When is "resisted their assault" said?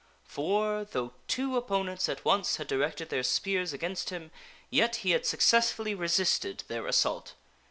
5.93-7.35